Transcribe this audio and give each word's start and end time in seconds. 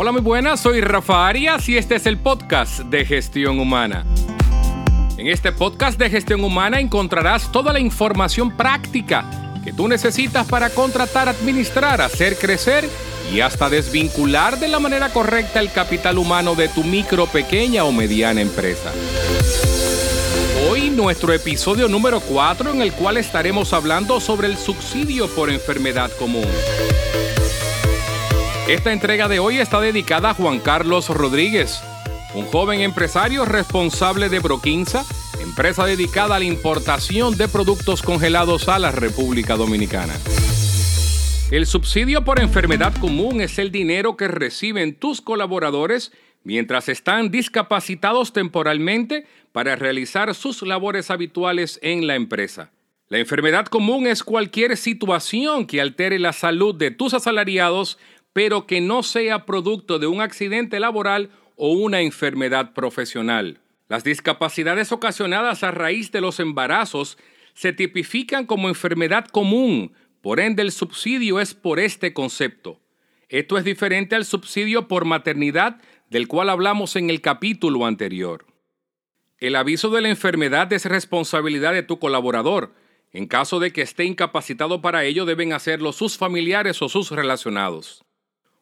Hola, 0.00 0.12
muy 0.12 0.20
buenas, 0.20 0.60
soy 0.60 0.80
Rafa 0.80 1.26
Arias 1.26 1.68
y 1.68 1.76
este 1.76 1.96
es 1.96 2.06
el 2.06 2.18
podcast 2.18 2.82
de 2.82 3.04
Gestión 3.04 3.58
Humana. 3.58 4.06
En 5.16 5.26
este 5.26 5.50
podcast 5.50 5.98
de 5.98 6.08
Gestión 6.08 6.44
Humana 6.44 6.78
encontrarás 6.78 7.50
toda 7.50 7.72
la 7.72 7.80
información 7.80 8.56
práctica 8.56 9.28
que 9.64 9.72
tú 9.72 9.88
necesitas 9.88 10.46
para 10.46 10.70
contratar, 10.70 11.28
administrar, 11.28 12.00
hacer 12.00 12.36
crecer 12.36 12.88
y 13.34 13.40
hasta 13.40 13.68
desvincular 13.68 14.60
de 14.60 14.68
la 14.68 14.78
manera 14.78 15.08
correcta 15.08 15.58
el 15.58 15.72
capital 15.72 16.18
humano 16.18 16.54
de 16.54 16.68
tu 16.68 16.84
micro, 16.84 17.26
pequeña 17.26 17.82
o 17.82 17.90
mediana 17.90 18.40
empresa. 18.40 18.92
Hoy 20.70 20.90
nuestro 20.90 21.32
episodio 21.32 21.88
número 21.88 22.20
4 22.20 22.70
en 22.70 22.82
el 22.82 22.92
cual 22.92 23.16
estaremos 23.16 23.72
hablando 23.72 24.20
sobre 24.20 24.46
el 24.46 24.58
subsidio 24.58 25.26
por 25.34 25.50
enfermedad 25.50 26.12
común. 26.20 26.46
Esta 28.68 28.92
entrega 28.92 29.28
de 29.28 29.38
hoy 29.38 29.56
está 29.56 29.80
dedicada 29.80 30.28
a 30.28 30.34
Juan 30.34 30.60
Carlos 30.60 31.08
Rodríguez, 31.08 31.82
un 32.34 32.44
joven 32.44 32.82
empresario 32.82 33.46
responsable 33.46 34.28
de 34.28 34.40
Broquinza, 34.40 35.06
empresa 35.40 35.86
dedicada 35.86 36.36
a 36.36 36.38
la 36.38 36.44
importación 36.44 37.38
de 37.38 37.48
productos 37.48 38.02
congelados 38.02 38.68
a 38.68 38.78
la 38.78 38.92
República 38.92 39.56
Dominicana. 39.56 40.12
El 41.50 41.64
subsidio 41.64 42.24
por 42.24 42.40
enfermedad 42.40 42.94
común 43.00 43.40
es 43.40 43.58
el 43.58 43.72
dinero 43.72 44.18
que 44.18 44.28
reciben 44.28 44.94
tus 44.94 45.22
colaboradores 45.22 46.12
mientras 46.44 46.90
están 46.90 47.30
discapacitados 47.30 48.34
temporalmente 48.34 49.26
para 49.50 49.76
realizar 49.76 50.34
sus 50.34 50.60
labores 50.60 51.10
habituales 51.10 51.80
en 51.80 52.06
la 52.06 52.16
empresa. 52.16 52.70
La 53.08 53.16
enfermedad 53.16 53.64
común 53.64 54.06
es 54.06 54.22
cualquier 54.22 54.76
situación 54.76 55.66
que 55.66 55.80
altere 55.80 56.18
la 56.18 56.34
salud 56.34 56.74
de 56.74 56.90
tus 56.90 57.14
asalariados 57.14 57.96
pero 58.38 58.68
que 58.68 58.80
no 58.80 59.02
sea 59.02 59.46
producto 59.46 59.98
de 59.98 60.06
un 60.06 60.20
accidente 60.20 60.78
laboral 60.78 61.30
o 61.56 61.72
una 61.72 62.02
enfermedad 62.02 62.72
profesional. 62.72 63.58
Las 63.88 64.04
discapacidades 64.04 64.92
ocasionadas 64.92 65.64
a 65.64 65.72
raíz 65.72 66.12
de 66.12 66.20
los 66.20 66.38
embarazos 66.38 67.18
se 67.54 67.72
tipifican 67.72 68.46
como 68.46 68.68
enfermedad 68.68 69.26
común, 69.26 69.92
por 70.20 70.38
ende 70.38 70.62
el 70.62 70.70
subsidio 70.70 71.40
es 71.40 71.52
por 71.54 71.80
este 71.80 72.12
concepto. 72.12 72.80
Esto 73.28 73.58
es 73.58 73.64
diferente 73.64 74.14
al 74.14 74.24
subsidio 74.24 74.86
por 74.86 75.04
maternidad 75.04 75.80
del 76.08 76.28
cual 76.28 76.48
hablamos 76.48 76.94
en 76.94 77.10
el 77.10 77.20
capítulo 77.20 77.86
anterior. 77.86 78.46
El 79.38 79.56
aviso 79.56 79.90
de 79.90 80.00
la 80.00 80.10
enfermedad 80.10 80.72
es 80.72 80.84
responsabilidad 80.84 81.72
de 81.72 81.82
tu 81.82 81.98
colaborador. 81.98 82.72
En 83.10 83.26
caso 83.26 83.58
de 83.58 83.72
que 83.72 83.82
esté 83.82 84.04
incapacitado 84.04 84.80
para 84.80 85.02
ello, 85.02 85.24
deben 85.24 85.52
hacerlo 85.52 85.92
sus 85.92 86.16
familiares 86.16 86.80
o 86.82 86.88
sus 86.88 87.10
relacionados. 87.10 88.04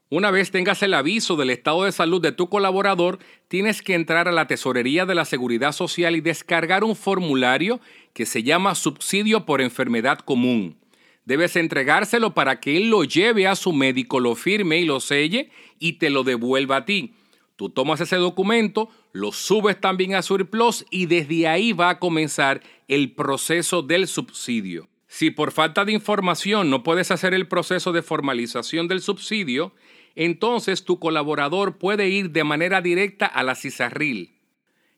Una 0.08 0.30
vez 0.30 0.52
tengas 0.52 0.84
el 0.84 0.94
aviso 0.94 1.34
del 1.34 1.50
estado 1.50 1.82
de 1.82 1.90
salud 1.90 2.22
de 2.22 2.30
tu 2.30 2.48
colaborador, 2.48 3.18
tienes 3.48 3.82
que 3.82 3.94
entrar 3.94 4.28
a 4.28 4.32
la 4.32 4.46
Tesorería 4.46 5.04
de 5.04 5.16
la 5.16 5.24
Seguridad 5.24 5.72
Social 5.72 6.14
y 6.14 6.20
descargar 6.20 6.84
un 6.84 6.94
formulario 6.94 7.80
que 8.12 8.24
se 8.24 8.44
llama 8.44 8.76
Subsidio 8.76 9.44
por 9.44 9.60
Enfermedad 9.60 10.20
Común. 10.20 10.76
Debes 11.24 11.56
entregárselo 11.56 12.34
para 12.34 12.60
que 12.60 12.76
él 12.76 12.88
lo 12.88 13.02
lleve 13.02 13.48
a 13.48 13.56
su 13.56 13.72
médico, 13.72 14.20
lo 14.20 14.36
firme 14.36 14.78
y 14.78 14.84
lo 14.84 15.00
selle 15.00 15.50
y 15.80 15.94
te 15.94 16.08
lo 16.08 16.22
devuelva 16.22 16.76
a 16.76 16.84
ti. 16.84 17.14
Tú 17.56 17.70
tomas 17.70 18.00
ese 18.00 18.14
documento, 18.14 18.88
lo 19.10 19.32
subes 19.32 19.80
también 19.80 20.14
a 20.14 20.22
Surplus 20.22 20.86
y 20.88 21.06
desde 21.06 21.48
ahí 21.48 21.72
va 21.72 21.90
a 21.90 21.98
comenzar 21.98 22.62
el 22.86 23.10
proceso 23.10 23.82
del 23.82 24.06
subsidio. 24.06 24.88
Si 25.16 25.30
por 25.30 25.50
falta 25.50 25.86
de 25.86 25.92
información 25.92 26.68
no 26.68 26.82
puedes 26.82 27.10
hacer 27.10 27.32
el 27.32 27.48
proceso 27.48 27.90
de 27.92 28.02
formalización 28.02 28.86
del 28.86 29.00
subsidio, 29.00 29.74
entonces 30.14 30.84
tu 30.84 30.98
colaborador 30.98 31.78
puede 31.78 32.10
ir 32.10 32.32
de 32.32 32.44
manera 32.44 32.82
directa 32.82 33.24
a 33.24 33.42
la 33.42 33.54
CISARRIL. 33.54 34.34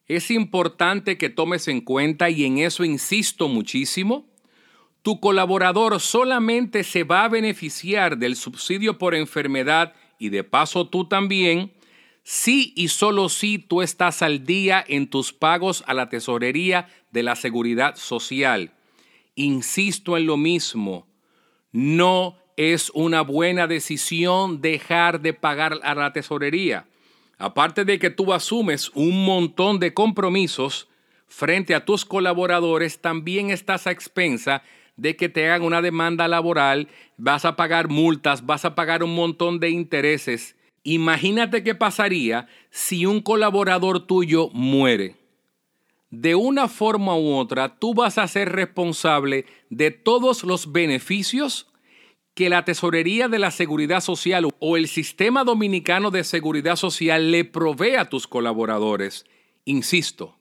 Es 0.09 0.33
importante 0.33 1.19
que 1.19 1.29
tomes 1.29 1.69
en 1.69 1.83
cuenta, 1.83 2.31
y 2.31 2.45
en 2.47 2.59
eso 2.59 2.85
insisto 2.85 3.47
muchísimo, 3.47 4.27
tu 5.03 5.21
colaborador 5.21 6.01
solamente 6.01 6.83
se 6.83 7.05
va 7.05 7.23
a 7.23 7.29
beneficiar 7.29 8.19
del 8.19 8.35
subsidio 8.35 8.99
por 8.99 9.15
enfermedad 9.15 9.95
y 10.19 10.31
de 10.31 10.43
paso 10.43 10.89
tú 10.89 11.05
también, 11.07 11.73
si 12.25 12.73
y 12.75 12.89
solo 12.89 13.29
si 13.29 13.59
tú 13.59 13.83
estás 13.83 14.23
al 14.23 14.45
día 14.45 14.85
en 14.85 15.11
tus 15.11 15.33
pagos 15.33 15.85
a 15.87 15.95
la 15.95 16.09
tesorería 16.09 16.89
de 17.13 17.23
la 17.23 17.37
seguridad 17.37 17.95
social. 17.95 18.73
Insisto 19.39 20.17
en 20.17 20.27
lo 20.27 20.37
mismo, 20.37 21.07
no 21.71 22.37
es 22.57 22.91
una 22.93 23.21
buena 23.21 23.69
decisión 23.69 24.61
dejar 24.61 25.21
de 25.21 25.33
pagar 25.33 25.79
a 25.85 25.95
la 25.95 26.13
tesorería. 26.13 26.89
Aparte 27.39 27.85
de 27.85 28.01
que 28.01 28.11
tú 28.11 28.33
asumes 28.33 28.91
un 28.97 29.25
montón 29.25 29.79
de 29.79 29.95
compromisos 29.95 30.89
frente 31.29 31.77
a 31.77 31.85
tus 31.85 32.05
colaboradores, 32.05 32.99
también 32.99 33.51
estás 33.51 33.87
a 33.87 33.93
expensa 33.93 34.65
de 34.97 35.15
que 35.15 35.29
te 35.29 35.49
hagan 35.49 35.63
una 35.63 35.83
demanda 35.83 36.27
laboral, 36.27 36.89
vas 37.17 37.45
a 37.45 37.55
pagar 37.55 37.87
multas, 37.87 38.45
vas 38.45 38.65
a 38.65 38.75
pagar 38.75 39.05
un 39.05 39.15
montón 39.15 39.61
de 39.61 39.71
intereses. 39.71 40.57
Imagínate 40.83 41.63
qué 41.63 41.77
pasaría 41.77 42.49
si 42.71 43.07
un 43.07 43.21
colaborador 43.21 44.05
tuyo 44.05 44.49
muere. 44.53 45.18
De 46.11 46.35
una 46.35 46.69
forma 46.69 47.17
u 47.17 47.35
otra, 47.35 47.79
tú 47.79 47.95
vas 47.95 48.17
a 48.19 48.27
ser 48.29 48.53
responsable 48.53 49.45
de 49.69 49.91
todos 49.91 50.43
los 50.43 50.73
beneficios 50.73 51.69
que 52.35 52.49
la 52.49 52.65
Tesorería 52.65 53.29
de 53.29 53.39
la 53.39 53.51
Seguridad 53.51 54.01
Social 54.01 54.49
o 54.61 54.77
el 54.77 54.89
Sistema 54.89 55.45
Dominicano 55.45 56.11
de 56.11 56.25
Seguridad 56.25 56.77
Social 56.77 57.31
le 57.31 57.45
provee 57.45 57.97
a 57.97 58.09
tus 58.09 58.27
colaboradores. 58.27 59.27
Insisto, 59.65 60.39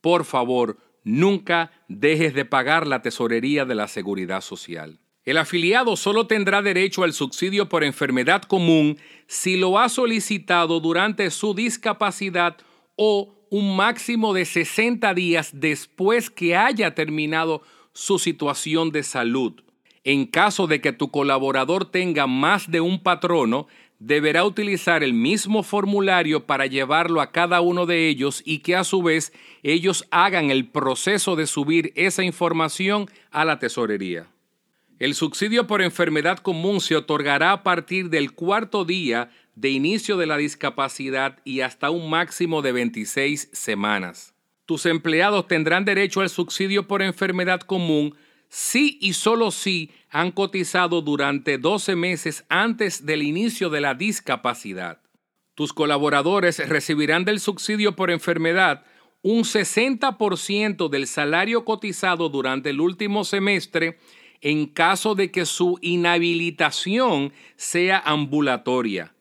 por 0.00 0.24
favor, 0.24 0.78
nunca 1.02 1.72
dejes 1.88 2.34
de 2.34 2.44
pagar 2.44 2.86
la 2.86 3.02
Tesorería 3.02 3.64
de 3.64 3.74
la 3.74 3.88
Seguridad 3.88 4.40
Social. 4.40 5.00
El 5.24 5.36
afiliado 5.36 5.96
solo 5.96 6.26
tendrá 6.26 6.62
derecho 6.62 7.02
al 7.02 7.12
subsidio 7.12 7.68
por 7.68 7.84
enfermedad 7.84 8.42
común 8.42 8.96
si 9.26 9.56
lo 9.56 9.78
ha 9.78 9.88
solicitado 9.88 10.80
durante 10.80 11.30
su 11.30 11.52
discapacidad 11.52 12.56
o 12.96 13.39
un 13.50 13.76
máximo 13.76 14.32
de 14.32 14.44
60 14.44 15.12
días 15.12 15.50
después 15.52 16.30
que 16.30 16.56
haya 16.56 16.94
terminado 16.94 17.62
su 17.92 18.18
situación 18.18 18.92
de 18.92 19.02
salud. 19.02 19.60
En 20.04 20.24
caso 20.26 20.66
de 20.66 20.80
que 20.80 20.92
tu 20.92 21.10
colaborador 21.10 21.84
tenga 21.84 22.26
más 22.26 22.70
de 22.70 22.80
un 22.80 23.02
patrono, 23.02 23.66
deberá 23.98 24.44
utilizar 24.44 25.04
el 25.04 25.12
mismo 25.12 25.62
formulario 25.62 26.46
para 26.46 26.66
llevarlo 26.66 27.20
a 27.20 27.32
cada 27.32 27.60
uno 27.60 27.84
de 27.84 28.08
ellos 28.08 28.42
y 28.46 28.60
que 28.60 28.76
a 28.76 28.84
su 28.84 29.02
vez 29.02 29.32
ellos 29.62 30.06
hagan 30.10 30.50
el 30.50 30.66
proceso 30.68 31.36
de 31.36 31.46
subir 31.46 31.92
esa 31.96 32.22
información 32.22 33.10
a 33.30 33.44
la 33.44 33.58
tesorería. 33.58 34.28
El 34.98 35.14
subsidio 35.14 35.66
por 35.66 35.82
enfermedad 35.82 36.38
común 36.38 36.80
se 36.80 36.94
otorgará 36.94 37.52
a 37.52 37.62
partir 37.62 38.10
del 38.10 38.32
cuarto 38.32 38.84
día 38.84 39.30
de 39.54 39.70
inicio 39.70 40.16
de 40.16 40.26
la 40.26 40.36
discapacidad 40.36 41.38
y 41.44 41.60
hasta 41.60 41.90
un 41.90 42.10
máximo 42.10 42.62
de 42.62 42.72
26 42.72 43.50
semanas. 43.52 44.34
Tus 44.66 44.86
empleados 44.86 45.48
tendrán 45.48 45.84
derecho 45.84 46.20
al 46.20 46.28
subsidio 46.28 46.86
por 46.86 47.02
enfermedad 47.02 47.60
común 47.60 48.14
si 48.48 48.98
y 49.00 49.12
solo 49.12 49.50
si 49.50 49.90
han 50.10 50.32
cotizado 50.32 51.02
durante 51.02 51.58
12 51.58 51.96
meses 51.96 52.44
antes 52.48 53.06
del 53.06 53.22
inicio 53.22 53.70
de 53.70 53.80
la 53.80 53.94
discapacidad. 53.94 55.00
Tus 55.54 55.72
colaboradores 55.72 56.68
recibirán 56.68 57.24
del 57.24 57.38
subsidio 57.38 57.94
por 57.94 58.10
enfermedad 58.10 58.84
un 59.22 59.44
60% 59.44 60.88
del 60.88 61.06
salario 61.06 61.64
cotizado 61.64 62.28
durante 62.28 62.70
el 62.70 62.80
último 62.80 63.24
semestre 63.24 63.98
en 64.40 64.66
caso 64.66 65.14
de 65.14 65.30
que 65.30 65.44
su 65.44 65.78
inhabilitación 65.82 67.32
sea 67.56 67.98
ambulatoria. 67.98 69.14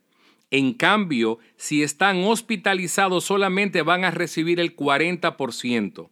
En 0.51 0.73
cambio, 0.73 1.39
si 1.57 1.83
están 1.83 2.23
hospitalizados 2.23 3.25
solamente 3.25 3.81
van 3.83 4.03
a 4.03 4.11
recibir 4.11 4.59
el 4.59 4.75
40%. 4.75 6.09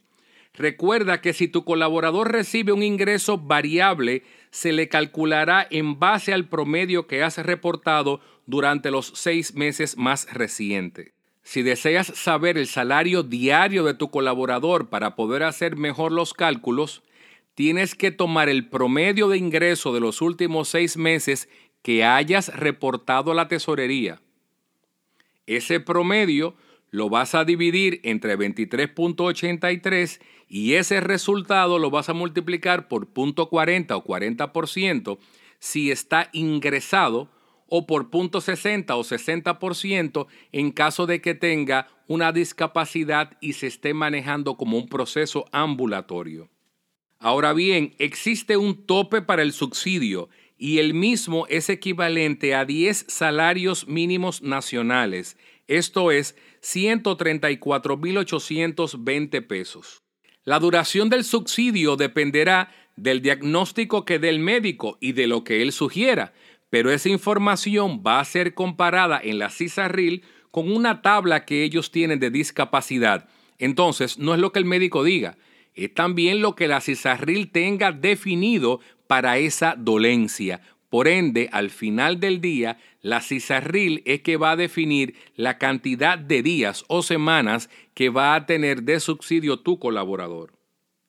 Recuerda 0.54 1.22
que 1.22 1.34
si 1.34 1.48
tu 1.48 1.64
colaborador 1.64 2.32
recibe 2.32 2.72
un 2.72 2.82
ingreso 2.82 3.38
variable, 3.38 4.24
se 4.50 4.74
le 4.74 4.90
calculará 4.90 5.68
en 5.70 6.00
base 6.00 6.34
al 6.34 6.48
promedio 6.48 7.06
que 7.06 7.24
has 7.24 7.38
reportado 7.38 8.22
durante 8.48 8.90
los 8.90 9.12
seis 9.16 9.54
meses 9.54 9.98
más 9.98 10.32
recientes. 10.34 11.12
Si 11.44 11.62
deseas 11.62 12.08
saber 12.08 12.58
el 12.58 12.68
salario 12.68 13.24
diario 13.24 13.84
de 13.84 13.94
tu 13.94 14.10
colaborador 14.10 14.90
para 14.90 15.16
poder 15.16 15.44
hacer 15.44 15.78
mejor 15.78 16.12
los 16.12 16.34
cálculos, 16.34 17.04
tienes 17.54 17.96
que 17.96 18.12
tomar 18.12 18.50
el 18.50 18.68
promedio 18.68 19.30
de 19.30 19.38
ingreso 19.38 19.94
de 19.94 20.00
los 20.00 20.22
últimos 20.22 20.70
seis 20.70 20.98
meses 20.98 21.50
que 21.84 22.04
hayas 22.04 22.54
reportado 22.56 23.32
a 23.32 23.36
la 23.36 23.48
tesorería. 23.48 24.22
Ese 25.48 25.80
promedio 25.80 26.56
lo 26.92 27.10
vas 27.10 27.36
a 27.36 27.44
dividir 27.44 28.00
entre 28.04 28.38
23.83 28.38 30.22
y 30.48 30.74
ese 30.74 31.02
resultado 31.02 31.80
lo 31.80 31.90
vas 31.90 32.10
a 32.10 32.14
multiplicar 32.14 32.88
por 32.88 33.14
.40 33.14 33.92
o 33.92 34.04
40% 34.04 35.18
si 35.60 35.92
está 35.92 36.30
ingresado 36.32 37.30
o 37.68 37.86
por 37.86 38.10
punto 38.10 38.40
60 38.40 38.96
o 38.96 39.04
60% 39.04 40.28
en 40.52 40.72
caso 40.72 41.06
de 41.06 41.22
que 41.22 41.34
tenga 41.34 41.90
una 42.08 42.32
discapacidad 42.32 43.38
y 43.42 43.54
se 43.54 43.68
esté 43.68 43.94
manejando 43.94 44.56
como 44.56 44.78
un 44.78 44.88
proceso 44.88 45.46
ambulatorio. 45.52 46.50
Ahora 47.20 47.52
bien, 47.54 47.96
existe 47.98 48.58
un 48.58 48.86
tope 48.86 49.22
para 49.22 49.42
el 49.42 49.52
subsidio 49.52 50.30
y 50.58 50.80
el 50.80 50.94
mismo 50.94 51.48
es 51.48 51.70
equivalente 51.70 52.56
a 52.56 52.66
10 52.66 53.06
salarios 53.08 53.88
mínimos 53.88 54.42
nacionales, 54.42 55.38
esto 55.68 56.12
es 56.12 56.36
134.820 56.62 59.48
pesos. 59.48 60.02
La 60.44 60.60
duración 60.60 61.10
del 61.10 61.24
subsidio 61.26 61.98
dependerá 61.98 62.74
del 62.96 63.22
diagnóstico 63.22 64.06
que 64.06 64.18
dé 64.18 64.30
el 64.30 64.40
médico 64.40 64.98
y 65.02 65.12
de 65.12 65.28
lo 65.28 65.44
que 65.44 65.62
él 65.62 65.72
sugiera, 65.72 66.34
pero 66.70 66.92
esa 66.92 67.10
información 67.10 68.02
va 68.06 68.20
a 68.20 68.26
ser 68.26 68.54
comparada 68.54 69.20
en 69.22 69.40
la 69.40 69.50
CISARRIL 69.50 70.24
con 70.52 70.72
una 70.72 71.02
tabla 71.02 71.46
que 71.46 71.64
ellos 71.64 71.92
tienen 71.92 72.20
de 72.20 72.32
discapacidad. 72.32 73.30
Entonces, 73.60 74.18
no 74.18 74.34
es 74.34 74.40
lo 74.40 74.52
que 74.52 74.60
el 74.60 74.66
médico 74.66 75.04
diga, 75.04 75.38
es 75.74 75.94
también 75.94 76.42
lo 76.42 76.56
que 76.56 76.68
la 76.68 76.82
CISARRIL 76.82 77.52
tenga 77.52 77.92
definido 77.92 78.80
para 79.08 79.38
esa 79.38 79.76
dolencia. 79.78 80.62
Por 80.90 81.08
ende, 81.08 81.50
al 81.52 81.70
final 81.70 82.20
del 82.20 82.40
día, 82.40 82.78
la 83.02 83.22
CISARRIL 83.22 84.04
es 84.06 84.22
que 84.22 84.38
va 84.38 84.52
a 84.52 84.56
definir 84.56 85.16
la 85.36 85.58
cantidad 85.58 86.18
de 86.18 86.42
días 86.42 86.86
o 86.88 87.04
semanas 87.04 87.70
que 87.94 88.10
va 88.10 88.36
a 88.36 88.46
tener 88.46 88.84
de 88.84 89.00
subsidio 89.00 89.60
tu 89.60 89.80
colaborador. 89.80 90.54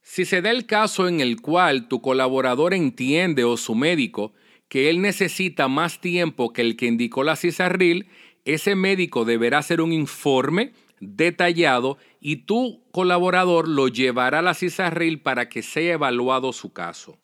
Si 0.02 0.24
se 0.24 0.40
da 0.42 0.50
el 0.50 0.66
caso 0.66 1.06
en 1.06 1.20
el 1.20 1.40
cual 1.40 1.86
tu 1.86 2.00
colaborador 2.00 2.74
entiende 2.74 3.44
o 3.44 3.56
su 3.56 3.74
médico 3.74 4.32
que 4.68 4.90
él 4.90 5.00
necesita 5.00 5.68
más 5.68 6.00
tiempo 6.00 6.52
que 6.52 6.62
el 6.62 6.76
que 6.76 6.86
indicó 6.86 7.24
la 7.24 7.36
CISARRIL, 7.36 8.08
ese 8.44 8.74
médico 8.74 9.24
deberá 9.24 9.58
hacer 9.58 9.80
un 9.80 9.92
informe 9.92 10.72
detallado 11.00 11.98
y 12.20 12.36
tu 12.46 12.82
colaborador 12.90 13.68
lo 13.68 13.88
llevará 13.88 14.40
a 14.40 14.42
la 14.42 14.54
CISARRIL 14.54 15.20
para 15.20 15.48
que 15.48 15.62
sea 15.62 15.94
evaluado 15.94 16.52
su 16.52 16.72
caso. 16.72 17.18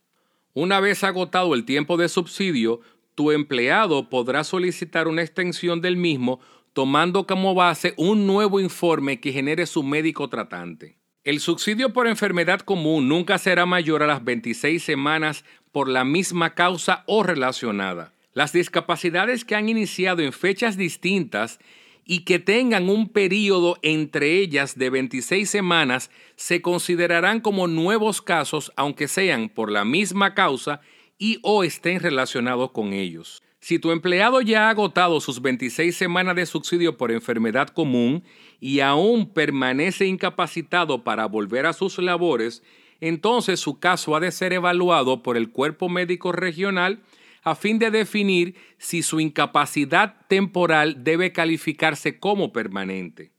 Una 0.54 0.78
vez 0.78 1.02
agotado 1.02 1.52
el 1.54 1.64
tiempo 1.64 1.96
de 1.96 2.08
subsidio, 2.08 2.80
tu 3.16 3.32
empleado 3.32 4.08
podrá 4.08 4.44
solicitar 4.44 5.08
una 5.08 5.22
extensión 5.22 5.80
del 5.80 5.96
mismo 5.96 6.38
tomando 6.72 7.26
como 7.26 7.54
base 7.54 7.92
un 7.96 8.26
nuevo 8.28 8.60
informe 8.60 9.18
que 9.18 9.32
genere 9.32 9.66
su 9.66 9.82
médico 9.82 10.28
tratante. 10.28 10.96
El 11.24 11.40
subsidio 11.40 11.92
por 11.92 12.06
enfermedad 12.06 12.60
común 12.60 13.08
nunca 13.08 13.38
será 13.38 13.66
mayor 13.66 14.04
a 14.04 14.06
las 14.06 14.22
26 14.22 14.80
semanas 14.80 15.44
por 15.72 15.88
la 15.88 16.04
misma 16.04 16.54
causa 16.54 17.02
o 17.06 17.24
relacionada. 17.24 18.12
Las 18.32 18.52
discapacidades 18.52 19.44
que 19.44 19.56
han 19.56 19.68
iniciado 19.68 20.22
en 20.22 20.32
fechas 20.32 20.76
distintas 20.76 21.58
y 22.04 22.20
que 22.20 22.38
tengan 22.38 22.88
un 22.88 23.08
periodo 23.08 23.76
entre 23.82 24.38
ellas 24.38 24.78
de 24.78 24.90
26 24.90 25.48
semanas 25.48 26.10
se 26.36 26.60
considerarán 26.62 27.40
como 27.40 27.66
nuevos 27.66 28.20
casos 28.22 28.72
aunque 28.76 29.08
sean 29.08 29.48
por 29.48 29.70
la 29.70 29.84
misma 29.84 30.34
causa 30.34 30.80
y 31.18 31.38
o 31.42 31.64
estén 31.64 32.00
relacionados 32.00 32.70
con 32.72 32.92
ellos. 32.92 33.42
Si 33.60 33.78
tu 33.78 33.92
empleado 33.92 34.42
ya 34.42 34.66
ha 34.66 34.70
agotado 34.70 35.20
sus 35.20 35.40
26 35.40 35.96
semanas 35.96 36.36
de 36.36 36.44
subsidio 36.44 36.98
por 36.98 37.10
enfermedad 37.10 37.68
común 37.68 38.22
y 38.60 38.80
aún 38.80 39.32
permanece 39.32 40.04
incapacitado 40.04 41.02
para 41.02 41.24
volver 41.24 41.64
a 41.64 41.72
sus 41.72 41.98
labores, 41.98 42.62
entonces 43.00 43.60
su 43.60 43.78
caso 43.78 44.14
ha 44.14 44.20
de 44.20 44.32
ser 44.32 44.52
evaluado 44.52 45.22
por 45.22 45.38
el 45.38 45.50
cuerpo 45.50 45.88
médico 45.88 46.30
regional 46.30 47.00
a 47.44 47.54
fin 47.54 47.78
de 47.78 47.90
definir 47.90 48.56
si 48.78 49.02
su 49.02 49.20
incapacidad 49.20 50.26
temporal 50.28 51.04
debe 51.04 51.32
calificarse 51.32 52.18
como 52.18 52.52
permanente. 52.52 53.32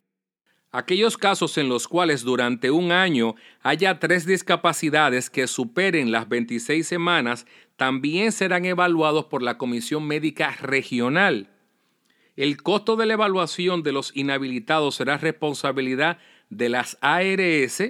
Aquellos 0.71 1.17
casos 1.17 1.57
en 1.57 1.69
los 1.69 1.87
cuales 1.87 2.23
durante 2.23 2.69
un 2.69 2.91
año 2.91 3.35
haya 3.61 3.99
tres 3.99 4.25
discapacidades 4.25 5.29
que 5.29 5.47
superen 5.47 6.11
las 6.11 6.29
26 6.29 6.85
semanas 6.85 7.47
también 7.77 8.31
serán 8.31 8.65
evaluados 8.65 9.25
por 9.25 9.41
la 9.41 9.57
Comisión 9.57 10.05
Médica 10.05 10.51
Regional. 10.61 11.49
El 12.35 12.61
costo 12.61 12.97
de 12.97 13.05
la 13.05 13.13
evaluación 13.13 13.83
de 13.83 13.93
los 13.93 14.15
inhabilitados 14.15 14.95
será 14.95 15.17
responsabilidad 15.17 16.19
de 16.49 16.69
las 16.69 16.97
ARS 17.01 17.81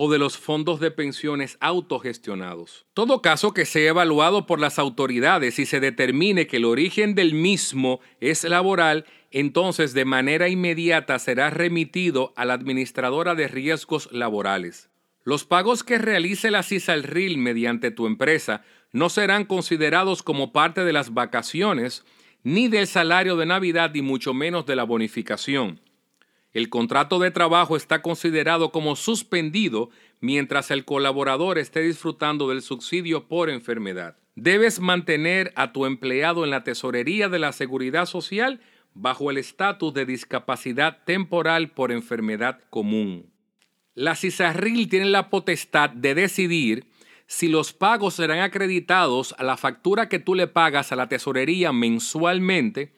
o 0.00 0.08
de 0.08 0.18
los 0.18 0.38
fondos 0.38 0.78
de 0.78 0.92
pensiones 0.92 1.58
autogestionados. 1.60 2.86
Todo 2.94 3.20
caso 3.20 3.52
que 3.52 3.66
sea 3.66 3.90
evaluado 3.90 4.46
por 4.46 4.60
las 4.60 4.78
autoridades 4.78 5.58
y 5.58 5.66
se 5.66 5.80
determine 5.80 6.46
que 6.46 6.58
el 6.58 6.66
origen 6.66 7.16
del 7.16 7.34
mismo 7.34 7.98
es 8.20 8.44
laboral, 8.44 9.06
entonces 9.32 9.94
de 9.94 10.04
manera 10.04 10.48
inmediata 10.48 11.18
será 11.18 11.50
remitido 11.50 12.32
a 12.36 12.44
la 12.44 12.54
administradora 12.54 13.34
de 13.34 13.48
riesgos 13.48 14.08
laborales. 14.12 14.88
Los 15.24 15.44
pagos 15.44 15.82
que 15.82 15.98
realice 15.98 16.52
la 16.52 16.62
CISALRIL 16.62 17.36
mediante 17.36 17.90
tu 17.90 18.06
empresa 18.06 18.62
no 18.92 19.08
serán 19.08 19.46
considerados 19.46 20.22
como 20.22 20.52
parte 20.52 20.84
de 20.84 20.92
las 20.92 21.12
vacaciones 21.12 22.04
ni 22.44 22.68
del 22.68 22.86
salario 22.86 23.36
de 23.36 23.46
Navidad 23.46 23.90
ni 23.92 24.02
mucho 24.02 24.32
menos 24.32 24.64
de 24.64 24.76
la 24.76 24.84
bonificación. 24.84 25.80
El 26.52 26.70
contrato 26.70 27.18
de 27.18 27.30
trabajo 27.30 27.76
está 27.76 28.00
considerado 28.02 28.72
como 28.72 28.96
suspendido 28.96 29.90
mientras 30.20 30.70
el 30.70 30.84
colaborador 30.84 31.58
esté 31.58 31.82
disfrutando 31.82 32.48
del 32.48 32.62
subsidio 32.62 33.28
por 33.28 33.50
enfermedad. 33.50 34.16
Debes 34.34 34.80
mantener 34.80 35.52
a 35.56 35.72
tu 35.72 35.84
empleado 35.84 36.44
en 36.44 36.50
la 36.50 36.64
tesorería 36.64 37.28
de 37.28 37.38
la 37.38 37.52
seguridad 37.52 38.06
social 38.06 38.60
bajo 38.94 39.30
el 39.30 39.38
estatus 39.38 39.92
de 39.94 40.06
discapacidad 40.06 41.04
temporal 41.04 41.70
por 41.70 41.92
enfermedad 41.92 42.60
común. 42.70 43.30
La 43.94 44.14
CISARRIL 44.14 44.88
tiene 44.88 45.06
la 45.06 45.28
potestad 45.28 45.90
de 45.90 46.14
decidir 46.14 46.86
si 47.26 47.48
los 47.48 47.72
pagos 47.72 48.14
serán 48.14 48.40
acreditados 48.40 49.34
a 49.38 49.44
la 49.44 49.56
factura 49.56 50.08
que 50.08 50.18
tú 50.18 50.34
le 50.34 50.46
pagas 50.46 50.92
a 50.92 50.96
la 50.96 51.08
tesorería 51.08 51.72
mensualmente 51.72 52.94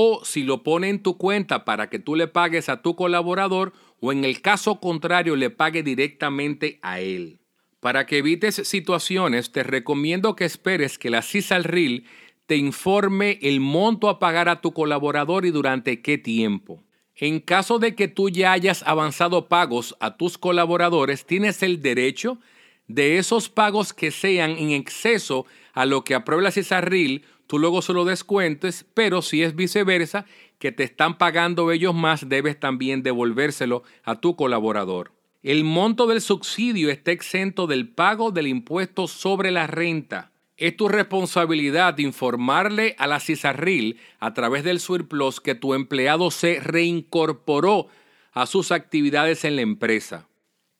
o 0.00 0.24
si 0.24 0.44
lo 0.44 0.62
pone 0.62 0.90
en 0.90 1.02
tu 1.02 1.18
cuenta 1.18 1.64
para 1.64 1.90
que 1.90 1.98
tú 1.98 2.14
le 2.14 2.28
pagues 2.28 2.68
a 2.68 2.82
tu 2.82 2.94
colaborador 2.94 3.72
o 3.98 4.12
en 4.12 4.24
el 4.24 4.40
caso 4.40 4.78
contrario 4.78 5.34
le 5.34 5.50
pague 5.50 5.82
directamente 5.82 6.78
a 6.82 7.00
él. 7.00 7.40
Para 7.80 8.06
que 8.06 8.18
evites 8.18 8.62
situaciones, 8.62 9.50
te 9.50 9.64
recomiendo 9.64 10.36
que 10.36 10.44
esperes 10.44 10.98
que 10.98 11.10
la 11.10 11.20
CISARRIL 11.20 12.06
te 12.46 12.54
informe 12.54 13.40
el 13.42 13.58
monto 13.58 14.08
a 14.08 14.20
pagar 14.20 14.48
a 14.48 14.60
tu 14.60 14.72
colaborador 14.72 15.44
y 15.44 15.50
durante 15.50 16.00
qué 16.00 16.16
tiempo. 16.16 16.80
En 17.16 17.40
caso 17.40 17.80
de 17.80 17.96
que 17.96 18.06
tú 18.06 18.30
ya 18.30 18.52
hayas 18.52 18.84
avanzado 18.84 19.48
pagos 19.48 19.96
a 19.98 20.16
tus 20.16 20.38
colaboradores, 20.38 21.26
tienes 21.26 21.64
el 21.64 21.82
derecho 21.82 22.38
de 22.86 23.18
esos 23.18 23.48
pagos 23.48 23.92
que 23.92 24.12
sean 24.12 24.52
en 24.52 24.70
exceso 24.70 25.44
a 25.72 25.86
lo 25.86 26.04
que 26.04 26.14
aprueba 26.14 26.44
la 26.44 26.52
CISARRIL, 26.52 27.24
tú 27.48 27.58
luego 27.58 27.82
se 27.82 27.92
lo 27.92 28.04
descuentes, 28.04 28.86
pero 28.94 29.20
si 29.20 29.42
es 29.42 29.56
viceversa, 29.56 30.26
que 30.60 30.70
te 30.70 30.84
están 30.84 31.18
pagando 31.18 31.72
ellos 31.72 31.94
más, 31.94 32.28
debes 32.28 32.60
también 32.60 33.02
devolvérselo 33.02 33.82
a 34.04 34.20
tu 34.20 34.36
colaborador. 34.36 35.10
El 35.42 35.64
monto 35.64 36.06
del 36.06 36.20
subsidio 36.20 36.90
está 36.90 37.10
exento 37.10 37.66
del 37.66 37.88
pago 37.88 38.30
del 38.30 38.46
impuesto 38.46 39.08
sobre 39.08 39.50
la 39.50 39.66
renta. 39.66 40.30
Es 40.56 40.76
tu 40.76 40.88
responsabilidad 40.88 41.96
informarle 41.98 42.96
a 42.98 43.06
la 43.06 43.20
CISARRIL 43.20 43.98
a 44.18 44.34
través 44.34 44.64
del 44.64 44.80
surplus 44.80 45.40
que 45.40 45.54
tu 45.54 45.74
empleado 45.74 46.30
se 46.30 46.60
reincorporó 46.60 47.88
a 48.32 48.46
sus 48.46 48.72
actividades 48.72 49.44
en 49.44 49.56
la 49.56 49.62
empresa. 49.62 50.28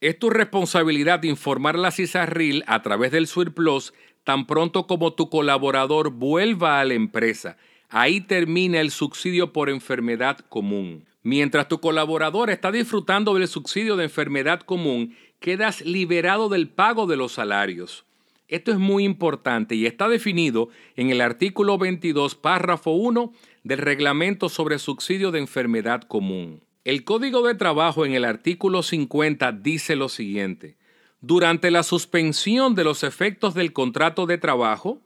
Es 0.00 0.18
tu 0.18 0.30
responsabilidad 0.30 1.24
informar 1.24 1.76
a 1.76 1.78
la 1.78 1.90
CISARRIL 1.90 2.62
a 2.66 2.82
través 2.82 3.10
del 3.10 3.26
surplus 3.26 3.94
tan 4.28 4.44
pronto 4.44 4.86
como 4.86 5.14
tu 5.14 5.30
colaborador 5.30 6.10
vuelva 6.10 6.80
a 6.80 6.84
la 6.84 6.92
empresa. 6.92 7.56
Ahí 7.88 8.20
termina 8.20 8.78
el 8.78 8.90
subsidio 8.90 9.54
por 9.54 9.70
enfermedad 9.70 10.40
común. 10.50 11.06
Mientras 11.22 11.66
tu 11.66 11.80
colaborador 11.80 12.50
está 12.50 12.70
disfrutando 12.70 13.32
del 13.32 13.48
subsidio 13.48 13.96
de 13.96 14.04
enfermedad 14.04 14.60
común, 14.60 15.16
quedas 15.40 15.80
liberado 15.80 16.50
del 16.50 16.68
pago 16.68 17.06
de 17.06 17.16
los 17.16 17.32
salarios. 17.32 18.04
Esto 18.48 18.70
es 18.70 18.76
muy 18.76 19.04
importante 19.04 19.76
y 19.76 19.86
está 19.86 20.10
definido 20.10 20.68
en 20.94 21.08
el 21.08 21.22
artículo 21.22 21.78
22, 21.78 22.34
párrafo 22.34 22.90
1 22.90 23.32
del 23.64 23.78
reglamento 23.78 24.50
sobre 24.50 24.78
subsidio 24.78 25.30
de 25.30 25.38
enfermedad 25.38 26.02
común. 26.02 26.60
El 26.84 27.02
Código 27.04 27.40
de 27.46 27.54
Trabajo 27.54 28.04
en 28.04 28.12
el 28.12 28.26
artículo 28.26 28.82
50 28.82 29.52
dice 29.52 29.96
lo 29.96 30.10
siguiente. 30.10 30.77
Durante 31.20 31.70
la 31.70 31.82
suspensión 31.82 32.74
de 32.74 32.84
los 32.84 33.02
efectos 33.02 33.54
del 33.54 33.72
contrato 33.72 34.26
de 34.26 34.38
trabajo, 34.38 35.00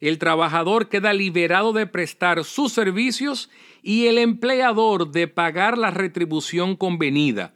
el 0.00 0.18
trabajador 0.18 0.88
queda 0.88 1.12
liberado 1.12 1.72
de 1.72 1.86
prestar 1.86 2.44
sus 2.44 2.72
servicios 2.72 3.50
y 3.82 4.06
el 4.06 4.18
empleador 4.18 5.10
de 5.10 5.26
pagar 5.26 5.78
la 5.78 5.90
retribución 5.90 6.76
convenida, 6.76 7.54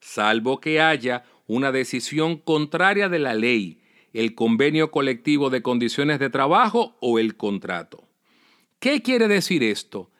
salvo 0.00 0.60
que 0.60 0.80
haya 0.80 1.24
una 1.46 1.70
decisión 1.70 2.36
contraria 2.38 3.08
de 3.08 3.18
la 3.18 3.34
ley 3.34 3.82
el 4.12 4.34
convenio 4.34 4.90
colectivo 4.90 5.50
de 5.50 5.62
condiciones 5.62 6.18
de 6.18 6.30
trabajo 6.30 6.96
o 7.00 7.18
el 7.18 7.36
contrato. 7.36 8.04
¿Qué 8.78 9.02
quiere 9.02 9.28
decir 9.28 9.62
esto? 9.62 10.10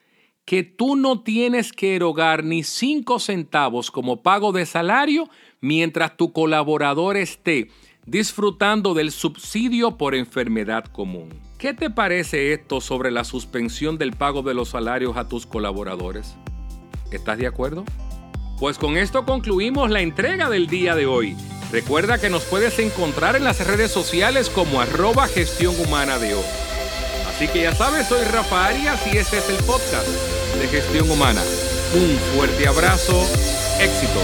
Que 0.45 0.63
tú 0.63 0.97
no 0.97 1.23
tienes 1.23 1.73
que 1.73 1.95
erogar 1.95 2.45
ni 2.45 2.63
cinco 2.63 3.19
centavos 3.19 3.91
como 3.91 4.23
pago 4.23 4.53
de 4.53 4.67
salario 4.67 5.29
mientras 5.61 6.17
tu 6.17 6.33
colaborador 6.33 7.17
esté 7.17 7.69
disfrutando 8.07 8.95
del 8.95 9.13
subsidio 9.13 9.97
por 9.97 10.15
enfermedad 10.15 10.85
común. 10.85 11.31
¿Qué 11.59 11.73
te 11.73 11.91
parece 11.91 12.53
esto 12.53 12.81
sobre 12.81 13.13
la 13.13 13.25
suspensión 13.25 13.97
del 13.97 14.13
pago 14.13 14.43
de 14.43 14.55
los 14.55 14.71
salarios 14.71 15.17
a 15.17 15.29
tus 15.29 15.47
colaboradores? 15.47 16.35
¿Estás 17.13 17.39
de 17.39 17.47
acuerdo? 17.47 17.85
Pues 18.59 18.79
con 18.79 18.97
esto 18.97 19.25
concluimos 19.25 19.91
la 19.91 20.01
entrega 20.01 20.51
del 20.51 20.67
día 20.67 20.95
de 20.97 21.07
hoy. 21.07 21.37
Recuerda 21.71 22.19
que 22.19 22.31
nos 22.31 22.43
puedes 22.45 22.79
encontrar 22.79 23.37
en 23.37 23.45
las 23.45 23.65
redes 23.67 23.91
sociales 23.91 24.51
como 24.51 24.81
arroba 24.81 25.27
gestión 25.29 25.75
humana 25.81 26.19
de 26.19 26.35
hoy. 26.35 26.45
Así 27.29 27.49
que 27.49 27.63
ya 27.63 27.75
sabes, 27.75 28.09
soy 28.09 28.25
Rafa 28.25 28.67
Arias 28.67 29.01
y 29.13 29.17
este 29.17 29.39
es 29.39 29.49
el 29.49 29.57
podcast 29.65 30.32
de 30.59 30.69
gestión 30.69 31.11
humana. 31.11 31.43
Un 31.95 32.19
fuerte 32.35 32.67
abrazo, 32.67 33.27
éxitos. 33.79 34.23